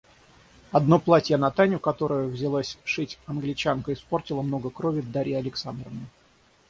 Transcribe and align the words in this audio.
Одно 0.71 0.97
платье 0.97 1.37
на 1.37 1.51
Таню, 1.51 1.77
которое 1.77 2.25
взялась 2.27 2.79
шить 2.83 3.19
Англичанка, 3.27 3.93
испортило 3.93 4.41
много 4.41 4.71
крови 4.71 5.01
Дарье 5.01 5.37
Александровне. 5.37 6.07